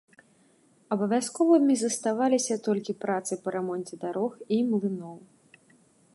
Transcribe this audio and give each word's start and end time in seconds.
Абавязковымі 0.95 1.75
заставаліся 1.83 2.55
толькі 2.69 2.97
працы 3.05 3.33
па 3.45 3.49
рамонце 3.59 3.95
дарог 4.07 4.31
і 4.59 4.61
млыноў. 4.73 5.17